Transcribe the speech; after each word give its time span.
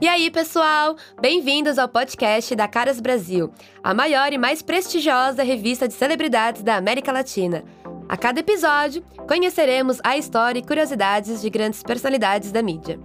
E 0.00 0.06
aí, 0.06 0.30
pessoal? 0.30 0.96
Bem-vindos 1.20 1.76
ao 1.76 1.88
podcast 1.88 2.54
da 2.54 2.68
Caras 2.68 3.00
Brasil, 3.00 3.52
a 3.82 3.92
maior 3.92 4.32
e 4.32 4.38
mais 4.38 4.62
prestigiosa 4.62 5.42
revista 5.42 5.88
de 5.88 5.94
celebridades 5.94 6.62
da 6.62 6.76
América 6.76 7.10
Latina. 7.10 7.64
A 8.08 8.16
cada 8.16 8.38
episódio, 8.38 9.02
conheceremos 9.26 9.98
a 10.04 10.16
história 10.16 10.60
e 10.60 10.62
curiosidades 10.64 11.42
de 11.42 11.50
grandes 11.50 11.82
personalidades 11.82 12.52
da 12.52 12.62
mídia. 12.62 13.00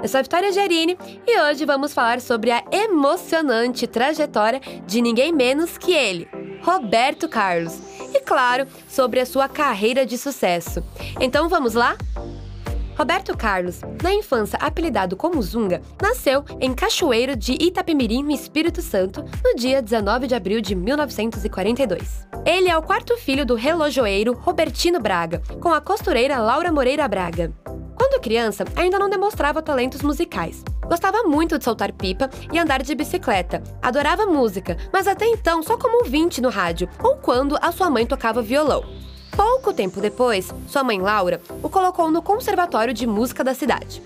Eu 0.00 0.08
sou 0.08 0.20
a 0.20 0.22
Vitória 0.22 0.52
Gerini 0.52 0.96
e 1.26 1.40
hoje 1.40 1.64
vamos 1.64 1.92
falar 1.92 2.20
sobre 2.20 2.52
a 2.52 2.62
emocionante 2.70 3.88
trajetória 3.88 4.60
de 4.86 5.02
ninguém 5.02 5.32
menos 5.32 5.76
que 5.76 5.92
ele, 5.92 6.28
Roberto 6.62 7.28
Carlos. 7.28 7.76
E 8.14 8.20
claro, 8.20 8.68
sobre 8.88 9.18
a 9.18 9.26
sua 9.26 9.48
carreira 9.48 10.06
de 10.06 10.16
sucesso. 10.16 10.80
Então 11.20 11.48
vamos 11.48 11.74
lá? 11.74 11.96
Roberto 12.96 13.36
Carlos, 13.36 13.82
na 14.02 14.14
infância 14.14 14.58
apelidado 14.58 15.16
como 15.16 15.42
Zunga, 15.42 15.82
nasceu 16.00 16.42
em 16.58 16.72
Cachoeiro 16.72 17.36
de 17.36 17.52
Itapemirim, 17.52 18.22
no 18.22 18.30
Espírito 18.30 18.80
Santo, 18.80 19.22
no 19.44 19.54
dia 19.54 19.82
19 19.82 20.26
de 20.26 20.34
abril 20.34 20.62
de 20.62 20.74
1942. 20.74 22.26
Ele 22.46 22.70
é 22.70 22.76
o 22.76 22.82
quarto 22.82 23.14
filho 23.18 23.44
do 23.44 23.54
relojoeiro 23.54 24.32
Robertino 24.32 24.98
Braga, 24.98 25.42
com 25.60 25.74
a 25.74 25.80
costureira 25.80 26.38
Laura 26.38 26.72
Moreira 26.72 27.06
Braga. 27.06 27.52
Quando 27.94 28.20
criança, 28.20 28.64
ainda 28.74 28.98
não 28.98 29.10
demonstrava 29.10 29.60
talentos 29.60 30.00
musicais. 30.00 30.64
Gostava 30.88 31.22
muito 31.24 31.58
de 31.58 31.64
soltar 31.64 31.92
pipa 31.92 32.30
e 32.50 32.58
andar 32.58 32.82
de 32.82 32.94
bicicleta. 32.94 33.62
Adorava 33.82 34.24
música, 34.24 34.76
mas 34.90 35.06
até 35.06 35.26
então 35.26 35.62
só 35.62 35.76
como 35.76 35.98
ouvinte 35.98 36.40
no 36.40 36.48
rádio 36.48 36.88
ou 37.02 37.16
quando 37.16 37.58
a 37.60 37.70
sua 37.72 37.90
mãe 37.90 38.06
tocava 38.06 38.40
violão. 38.40 38.84
Pouco 39.36 39.72
tempo 39.72 40.00
depois, 40.00 40.52
sua 40.66 40.82
mãe 40.82 40.98
Laura 40.98 41.40
o 41.62 41.68
colocou 41.68 42.10
no 42.10 42.22
Conservatório 42.22 42.94
de 42.94 43.06
Música 43.06 43.44
da 43.44 43.52
cidade. 43.52 44.02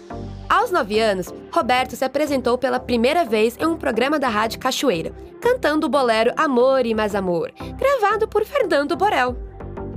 Aos 0.48 0.72
nove 0.72 0.98
anos, 0.98 1.32
Roberto 1.52 1.94
se 1.94 2.04
apresentou 2.04 2.58
pela 2.58 2.80
primeira 2.80 3.24
vez 3.24 3.56
em 3.56 3.66
um 3.66 3.76
programa 3.76 4.18
da 4.18 4.28
Rádio 4.28 4.58
Cachoeira, 4.58 5.12
cantando 5.40 5.86
o 5.86 5.90
bolero 5.90 6.32
Amor 6.36 6.84
e 6.84 6.94
Mais 6.94 7.14
Amor, 7.14 7.52
gravado 7.78 8.26
por 8.26 8.44
Fernando 8.44 8.96
Borel. 8.96 9.36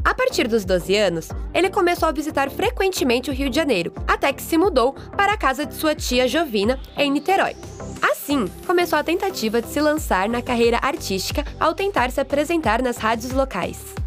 A 0.05 0.13
partir 0.13 0.47
dos 0.47 0.63
12 0.63 0.95
anos, 0.95 1.29
ele 1.53 1.69
começou 1.71 2.07
a 2.07 2.11
visitar 2.11 2.51
frequentemente 2.51 3.31
o 3.31 3.33
Rio 3.33 3.49
de 3.49 3.55
Janeiro, 3.55 3.91
até 4.07 4.31
que 4.31 4.43
se 4.43 4.57
mudou 4.57 4.93
para 5.17 5.33
a 5.33 5.37
casa 5.37 5.65
de 5.65 5.73
sua 5.73 5.95
tia 5.95 6.27
Jovina, 6.27 6.79
em 6.95 7.09
Niterói. 7.09 7.55
Assim, 8.01 8.47
começou 8.67 8.99
a 8.99 9.03
tentativa 9.03 9.61
de 9.61 9.69
se 9.69 9.79
lançar 9.79 10.29
na 10.29 10.41
carreira 10.41 10.77
artística 10.81 11.43
ao 11.59 11.73
tentar 11.73 12.11
se 12.11 12.21
apresentar 12.21 12.81
nas 12.81 12.97
rádios 12.97 13.31
locais. 13.31 14.02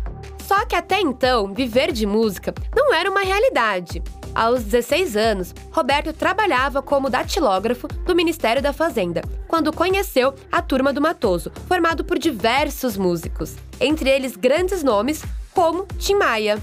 Só 0.46 0.64
que 0.64 0.76
até 0.76 1.00
então, 1.00 1.52
viver 1.52 1.90
de 1.90 2.06
música 2.06 2.54
não 2.74 2.94
era 2.94 3.10
uma 3.10 3.22
realidade. 3.22 4.00
Aos 4.32 4.62
16 4.62 5.16
anos, 5.16 5.54
Roberto 5.72 6.12
trabalhava 6.12 6.80
como 6.80 7.10
datilógrafo 7.10 7.88
do 7.88 8.14
Ministério 8.14 8.62
da 8.62 8.72
Fazenda, 8.72 9.22
quando 9.48 9.72
conheceu 9.72 10.34
a 10.52 10.62
Turma 10.62 10.92
do 10.92 11.00
Matoso, 11.00 11.50
formado 11.66 12.04
por 12.04 12.16
diversos 12.16 12.96
músicos, 12.96 13.56
entre 13.80 14.08
eles 14.08 14.36
grandes 14.36 14.84
nomes 14.84 15.24
como 15.52 15.84
Tim 15.98 16.14
Maia. 16.14 16.62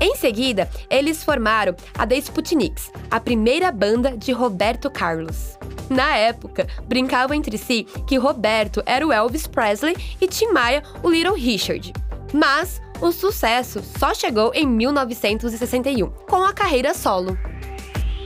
Em 0.00 0.14
seguida, 0.14 0.70
eles 0.88 1.24
formaram 1.24 1.74
a 1.96 2.06
The 2.06 2.18
Sputniks, 2.18 2.92
a 3.10 3.18
primeira 3.18 3.72
banda 3.72 4.16
de 4.16 4.30
Roberto 4.30 4.88
Carlos. 4.88 5.58
Na 5.90 6.14
época, 6.14 6.68
brincavam 6.84 7.36
entre 7.36 7.58
si 7.58 7.82
que 8.06 8.16
Roberto 8.16 8.80
era 8.86 9.04
o 9.04 9.12
Elvis 9.12 9.48
Presley 9.48 9.96
e 10.20 10.28
Tim 10.28 10.52
Maia 10.52 10.84
o 11.02 11.10
Little 11.10 11.34
Richard. 11.34 11.92
Mas 12.32 12.80
o 13.00 13.12
sucesso 13.12 13.82
só 13.98 14.12
chegou 14.12 14.52
em 14.54 14.66
1961, 14.66 16.08
com 16.28 16.44
a 16.44 16.52
carreira 16.52 16.94
solo. 16.94 17.38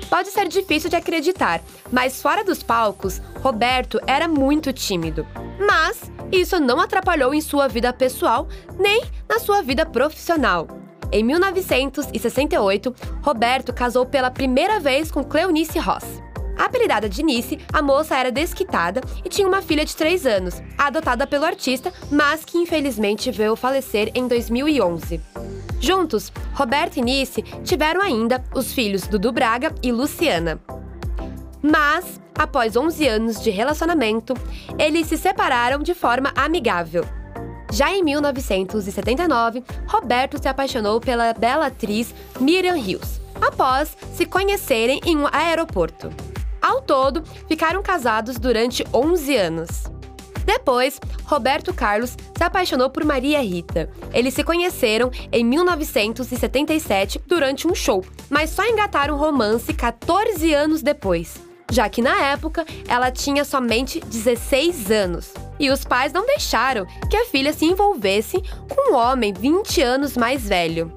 Pode 0.09 0.29
ser 0.29 0.47
difícil 0.49 0.91
de 0.91 0.97
acreditar, 0.97 1.63
mas 1.91 2.21
fora 2.21 2.45
dos 2.45 2.63
palcos, 2.63 3.21
Roberto 3.41 4.01
era 4.07 4.29
muito 4.29 4.73
tímido. 4.73 5.27
Mas 5.59 6.11
isso 6.31 6.61
não 6.61 6.81
atrapalhou 6.81 7.33
em 7.33 7.41
sua 7.41 7.69
vida 7.69 7.93
pessoal 7.93 8.49
nem 8.79 9.03
na 9.29 9.39
sua 9.39 9.63
vida 9.63 9.87
profissional. 9.87 10.67
Em 11.11 11.23
1968, 11.23 12.95
Roberto 13.23 13.73
casou 13.73 14.07
pela 14.07 14.31
primeira 14.31 14.81
vez 14.81 15.11
com 15.11 15.23
Cleonice 15.23 15.79
Ross. 15.79 16.05
Apelidada 16.57 17.09
de 17.09 17.23
Nice, 17.23 17.59
a 17.73 17.83
moça 17.83 18.17
era 18.17 18.31
desquitada 18.31 19.01
e 19.25 19.29
tinha 19.29 19.49
uma 19.49 19.63
filha 19.63 19.85
de 19.85 19.97
3 19.97 20.27
anos, 20.27 20.63
adotada 20.77 21.27
pelo 21.27 21.45
artista, 21.45 21.93
mas 22.11 22.45
que 22.45 22.59
infelizmente 22.59 23.31
veio 23.31 23.57
falecer 23.57 24.11
em 24.15 24.29
2011. 24.29 25.21
Juntos, 25.81 26.33
Roberto 26.55 26.99
e 26.99 27.03
Nice 27.03 27.43
tiveram 27.65 28.01
ainda 28.01 28.45
os 28.55 28.73
filhos 28.73 29.07
Dudu 29.07 29.33
Braga 29.33 29.75
e 29.83 29.91
Luciana. 29.91 30.61
Mas, 31.61 32.21
após 32.37 32.77
11 32.77 33.07
anos 33.09 33.43
de 33.43 33.51
relacionamento, 33.51 34.35
eles 34.79 35.07
se 35.07 35.17
separaram 35.17 35.83
de 35.83 35.95
forma 35.95 36.33
amigável. 36.37 37.05
Já 37.73 37.91
em 37.91 38.03
1979, 38.03 39.65
Roberto 39.87 40.41
se 40.41 40.47
apaixonou 40.47 41.01
pela 41.01 41.33
bela 41.33 41.67
atriz 41.67 42.15
Miriam 42.39 42.77
Hills, 42.77 43.21
após 43.41 43.97
se 44.15 44.27
conhecerem 44.27 45.01
em 45.05 45.17
um 45.17 45.27
aeroporto. 45.33 46.11
Ao 46.73 46.81
todo, 46.81 47.23
ficaram 47.47 47.83
casados 47.83 48.39
durante 48.39 48.83
11 48.95 49.37
anos. 49.37 49.69
Depois, 50.47 50.99
Roberto 51.27 51.75
Carlos 51.75 52.17
se 52.35 52.43
apaixonou 52.43 52.89
por 52.89 53.05
Maria 53.05 53.43
Rita. 53.43 53.91
Eles 54.11 54.33
se 54.33 54.43
conheceram 54.43 55.11
em 55.31 55.45
1977 55.45 57.21
durante 57.27 57.69
um 57.69 57.75
show, 57.75 58.03
mas 58.31 58.49
só 58.49 58.67
engataram 58.67 59.19
romance 59.19 59.75
14 59.75 60.55
anos 60.55 60.81
depois, 60.81 61.39
já 61.71 61.91
que 61.91 62.01
na 62.01 62.19
época 62.23 62.65
ela 62.89 63.11
tinha 63.11 63.45
somente 63.45 64.01
16 64.01 64.91
anos. 64.91 65.35
E 65.61 65.71
os 65.71 65.85
pais 65.85 66.11
não 66.11 66.25
deixaram 66.25 66.87
que 67.11 67.17
a 67.19 67.27
filha 67.27 67.53
se 67.53 67.67
envolvesse 67.67 68.43
com 68.67 68.93
um 68.93 68.97
homem 68.97 69.35
20 69.35 69.83
anos 69.83 70.17
mais 70.17 70.49
velho. 70.49 70.91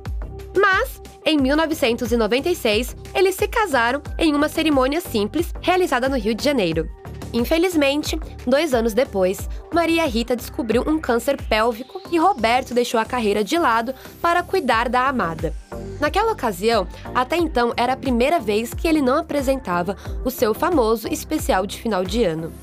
Mas 0.58 1.02
em 1.26 1.38
1996, 1.40 2.96
eles 3.16 3.34
se 3.34 3.48
casaram 3.48 4.00
em 4.18 4.36
uma 4.36 4.48
cerimônia 4.48 5.02
simples 5.02 5.52
realizada 5.60 6.08
no 6.08 6.18
Rio 6.18 6.36
de 6.36 6.44
Janeiro. 6.44 6.88
Infelizmente, 7.34 8.18
dois 8.46 8.76
anos 8.76 8.94
depois, 8.94 9.50
Maria 9.74 10.06
Rita 10.06 10.36
descobriu 10.36 10.84
um 10.88 11.00
câncer 11.00 11.36
pélvico 11.50 12.00
e 12.12 12.20
Roberto 12.20 12.76
deixou 12.76 13.00
a 13.00 13.06
carreira 13.06 13.44
de 13.44 13.58
lado 13.58 13.94
para 14.22 14.44
cuidar 14.44 14.88
da 14.88 15.08
amada. 15.08 15.52
Naquela 16.00 16.32
ocasião, 16.32 16.88
até 17.14 17.38
então 17.38 17.74
era 17.76 17.94
a 17.94 17.98
primeira 17.98 18.40
vez 18.40 18.72
que 18.74 18.88
ele 18.88 19.02
não 19.02 19.18
apresentava 19.18 19.98
o 20.24 20.30
seu 20.30 20.54
famoso 20.54 21.08
especial 21.08 21.66
de 21.66 21.82
final 21.82 22.04
de 22.04 22.24
ano. 22.24 22.54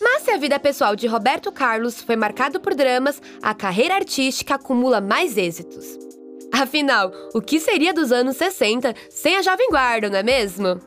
Mas 0.00 0.22
se 0.22 0.30
a 0.30 0.38
vida 0.38 0.58
pessoal 0.58 0.96
de 0.96 1.06
Roberto 1.06 1.52
Carlos 1.52 2.00
foi 2.00 2.16
marcada 2.16 2.58
por 2.58 2.74
dramas, 2.74 3.20
a 3.42 3.52
carreira 3.52 3.94
artística 3.94 4.54
acumula 4.54 4.98
mais 5.00 5.36
êxitos. 5.36 6.07
Afinal, 6.58 7.12
o 7.32 7.40
que 7.40 7.60
seria 7.60 7.94
dos 7.94 8.10
anos 8.10 8.36
60 8.36 8.92
sem 9.08 9.36
a 9.36 9.42
Jovem 9.42 9.70
Guarda, 9.70 10.10
não 10.10 10.18
é 10.18 10.24
mesmo? 10.24 10.80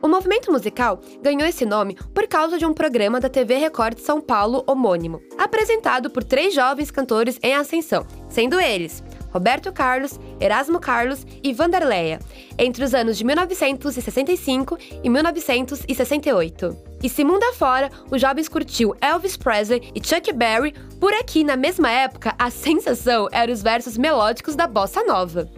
O 0.00 0.08
movimento 0.08 0.50
musical 0.50 1.02
ganhou 1.20 1.46
esse 1.46 1.66
nome 1.66 1.98
por 2.14 2.26
causa 2.26 2.56
de 2.56 2.64
um 2.64 2.72
programa 2.72 3.20
da 3.20 3.28
TV 3.28 3.56
Record 3.56 3.96
de 3.96 4.00
São 4.00 4.22
Paulo 4.22 4.64
homônimo, 4.66 5.20
apresentado 5.36 6.08
por 6.08 6.24
três 6.24 6.54
jovens 6.54 6.90
cantores 6.90 7.38
em 7.42 7.54
ascensão, 7.54 8.06
sendo 8.30 8.58
eles 8.58 9.02
Roberto 9.30 9.72
Carlos, 9.72 10.18
Erasmo 10.40 10.80
Carlos 10.80 11.26
e 11.42 11.52
Vanderleia, 11.52 12.18
entre 12.58 12.84
os 12.84 12.94
anos 12.94 13.16
de 13.16 13.24
1965 13.24 14.78
e 15.02 15.08
1968. 15.08 16.76
E 17.02 17.08
se 17.08 17.22
mundo 17.22 17.44
afora, 17.44 17.90
os 18.10 18.20
jovens 18.20 18.48
curtiu 18.48 18.96
Elvis 19.00 19.36
Presley 19.36 19.92
e 19.94 20.04
Chuck 20.04 20.32
Berry, 20.32 20.74
por 20.98 21.12
aqui 21.14 21.44
na 21.44 21.56
mesma 21.56 21.90
época 21.90 22.34
a 22.38 22.50
sensação 22.50 23.28
era 23.30 23.52
os 23.52 23.62
versos 23.62 23.96
melódicos 23.96 24.56
da 24.56 24.66
bossa 24.66 25.04
nova. 25.04 25.48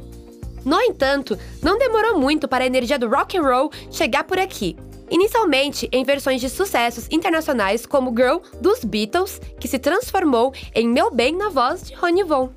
No 0.64 0.80
entanto, 0.80 1.38
não 1.62 1.78
demorou 1.78 2.18
muito 2.18 2.46
para 2.46 2.64
a 2.64 2.66
energia 2.66 2.98
do 2.98 3.08
rock 3.08 3.38
and 3.38 3.42
roll 3.42 3.70
chegar 3.90 4.24
por 4.24 4.38
aqui. 4.38 4.76
Inicialmente 5.10 5.88
em 5.90 6.04
versões 6.04 6.40
de 6.40 6.48
sucessos 6.48 7.08
internacionais 7.10 7.84
como 7.84 8.14
Girl 8.14 8.38
dos 8.60 8.84
Beatles, 8.84 9.40
que 9.58 9.66
se 9.66 9.78
transformou 9.78 10.52
em 10.74 10.88
Meu 10.88 11.10
Bem 11.10 11.36
na 11.36 11.48
voz 11.48 11.82
de 11.82 11.94
Ronnie 11.94 12.22
Von. 12.22 12.50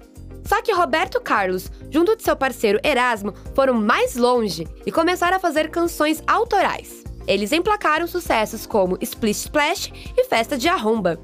Só 0.45 0.61
que 0.61 0.73
Roberto 0.73 1.21
Carlos, 1.21 1.71
junto 1.89 2.15
de 2.15 2.23
seu 2.23 2.35
parceiro 2.35 2.79
Erasmo, 2.83 3.33
foram 3.55 3.73
mais 3.73 4.15
longe 4.15 4.67
e 4.85 4.91
começaram 4.91 5.37
a 5.37 5.39
fazer 5.39 5.69
canções 5.69 6.21
autorais. 6.27 7.03
Eles 7.25 7.51
emplacaram 7.51 8.05
sucessos 8.05 8.65
como 8.65 8.97
Splish 9.01 9.45
Splash 9.45 9.91
e 10.17 10.25
Festa 10.25 10.57
de 10.57 10.67
Arromba. 10.67 11.19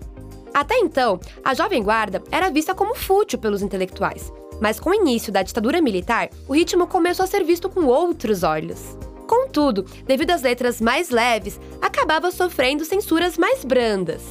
Até 0.53 0.77
então, 0.79 1.19
a 1.43 1.53
Jovem 1.53 1.83
Guarda 1.83 2.23
era 2.31 2.49
vista 2.49 2.73
como 2.73 2.95
fútil 2.95 3.37
pelos 3.37 3.61
intelectuais, 3.61 4.31
mas 4.61 4.79
com 4.79 4.89
o 4.89 4.95
início 4.95 5.31
da 5.31 5.43
ditadura 5.43 5.81
militar, 5.81 6.29
o 6.47 6.53
ritmo 6.53 6.87
começou 6.87 7.23
a 7.23 7.27
ser 7.27 7.43
visto 7.43 7.69
com 7.69 7.85
outros 7.85 8.43
olhos. 8.43 8.97
Contudo, 9.27 9.85
devido 10.07 10.31
às 10.31 10.41
letras 10.41 10.81
mais 10.81 11.09
leves, 11.09 11.59
acabava 11.81 12.31
sofrendo 12.31 12.83
censuras 12.83 13.37
mais 13.37 13.63
brandas. 13.63 14.23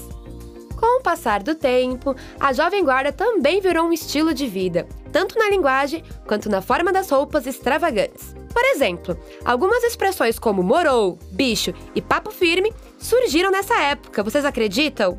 Com 0.78 1.00
o 1.00 1.02
passar 1.02 1.42
do 1.42 1.56
tempo, 1.56 2.14
a 2.38 2.52
Jovem 2.52 2.84
Guarda 2.84 3.12
também 3.12 3.60
virou 3.60 3.86
um 3.86 3.92
estilo 3.92 4.32
de 4.32 4.46
vida, 4.46 4.86
tanto 5.10 5.36
na 5.36 5.50
linguagem 5.50 6.04
quanto 6.25 6.48
na 6.48 6.62
forma 6.62 6.92
das 6.92 7.10
roupas 7.10 7.46
extravagantes. 7.48 8.32
Por 8.52 8.64
exemplo, 8.64 9.19
algumas 9.44 9.82
expressões 9.82 10.38
como 10.38 10.62
morou, 10.62 11.19
bicho 11.32 11.75
e 11.94 12.00
papo 12.00 12.30
firme 12.30 12.72
surgiram 12.96 13.50
nessa 13.50 13.76
época, 13.80 14.22
vocês 14.22 14.44
acreditam? 14.44 15.19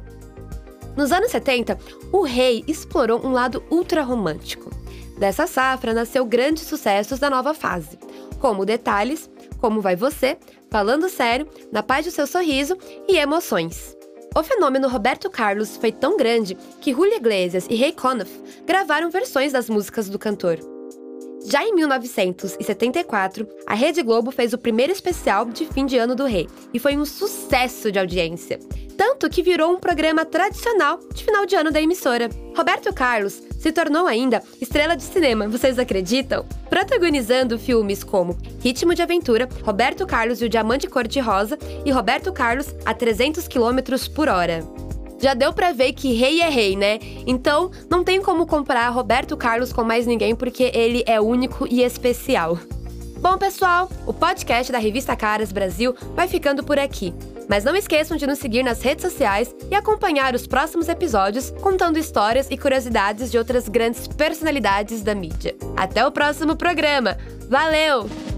Nos 0.96 1.12
anos 1.12 1.32
70, 1.32 1.78
o 2.12 2.22
rei 2.24 2.64
explorou 2.66 3.26
um 3.26 3.32
lado 3.32 3.64
ultra 3.70 4.02
romântico. 4.02 4.70
Dessa 5.18 5.46
safra 5.46 5.94
nasceu 5.94 6.26
grandes 6.26 6.64
sucessos 6.64 7.20
da 7.20 7.30
nova 7.30 7.54
fase, 7.54 8.00
como 8.40 8.66
Detalhes, 8.66 9.30
Como 9.60 9.82
Vai 9.82 9.98
Você, 9.98 10.38
Falando 10.72 11.10
Sério, 11.10 11.48
Na 11.72 11.84
Paz 11.84 12.06
do 12.06 12.12
Seu 12.12 12.26
Sorriso 12.26 12.78
e 13.08 13.18
Emoções. 13.18 13.99
O 14.36 14.44
fenômeno 14.44 14.88
Roberto 14.88 15.30
Carlos 15.30 15.76
foi 15.78 15.92
tão 15.92 16.16
grande 16.16 16.56
que 16.80 16.94
Julio 16.94 17.16
Iglesias 17.16 17.66
e 17.70 17.76
Ray 17.76 17.92
Conniff 17.92 18.32
gravaram 18.66 19.10
versões 19.10 19.52
das 19.52 19.70
músicas 19.70 20.08
do 20.08 20.20
cantor. 20.20 20.60
Já 21.46 21.64
em 21.64 21.74
1974, 21.74 23.48
a 23.66 23.74
Rede 23.74 24.04
Globo 24.04 24.30
fez 24.30 24.54
o 24.54 24.58
primeiro 24.58 24.94
especial 24.94 25.46
de 25.46 25.66
fim 25.66 25.86
de 25.86 25.98
ano 25.98 26.14
do 26.14 26.26
rei 26.26 26.48
e 26.74 26.80
foi 26.80 26.96
um 26.98 27.06
sucesso 27.06 27.92
de 27.92 27.98
audiência. 27.98 28.60
Tanto 28.96 29.30
que 29.30 29.42
virou 29.42 29.72
um 29.72 29.80
programa 29.80 30.26
tradicional 30.26 31.00
de 31.14 31.24
final 31.24 31.46
de 31.46 31.56
ano 31.56 31.72
da 31.72 31.82
emissora. 31.82 32.30
Roberto 32.56 32.94
Carlos 32.94 33.42
se 33.60 33.72
tornou 33.72 34.08
ainda 34.08 34.42
estrela 34.60 34.96
de 34.96 35.04
cinema, 35.04 35.48
vocês 35.48 35.78
acreditam? 35.78 36.46
Protagonizando 36.70 37.60
filmes 37.60 38.04
como 38.04 38.38
Ritmo 38.62 38.96
de 38.96 39.02
Aventura, 39.02 39.48
Roberto 39.64 40.08
Carlos 40.08 40.42
e 40.42 40.46
o 40.46 40.50
Diamante 40.50 40.88
Cor-de-Rosa 40.88 41.60
e 41.86 41.92
Roberto 41.92 42.32
Carlos 42.32 42.74
a 42.86 42.94
300 42.94 43.48
km 43.48 43.80
por 44.16 44.30
hora 44.30 44.66
já 45.22 45.34
deu 45.34 45.52
para 45.52 45.74
ver 45.74 45.92
que 45.94 46.14
rei 46.14 46.42
é 46.42 46.50
rei, 46.50 46.76
né? 46.78 46.98
Então, 47.28 47.70
não 47.90 48.04
tem 48.04 48.22
como 48.22 48.48
comparar 48.48 48.90
Roberto 48.90 49.36
Carlos 49.36 49.74
com 49.74 49.84
mais 49.84 50.08
ninguém 50.08 50.34
porque 50.34 50.72
ele 50.74 51.04
é 51.06 51.20
único 51.20 51.68
e 51.70 51.84
especial. 51.84 52.58
Bom, 53.20 53.38
pessoal, 53.38 53.92
o 54.08 54.14
podcast 54.14 54.72
da 54.72 54.78
revista 54.78 55.16
Caras 55.16 55.52
Brasil 55.52 55.94
vai 56.16 56.28
ficando 56.28 56.64
por 56.64 56.80
aqui. 56.80 57.14
Mas 57.50 57.64
não 57.64 57.76
esqueçam 57.76 58.16
de 58.16 58.28
nos 58.28 58.38
seguir 58.38 58.62
nas 58.62 58.82
redes 58.82 59.04
sociais 59.04 59.54
e 59.72 59.76
acompanhar 59.76 60.36
os 60.36 60.46
próximos 60.46 60.88
episódios 60.88 61.50
contando 61.62 61.98
histórias 61.98 62.48
e 62.52 62.58
curiosidades 62.58 63.32
de 63.32 63.38
outras 63.40 63.68
grandes 63.68 64.08
personalidades 64.08 65.02
da 65.02 65.16
mídia. 65.16 65.56
Até 65.76 66.06
o 66.06 66.12
próximo 66.12 66.56
programa. 66.56 67.18
Valeu! 67.50 68.29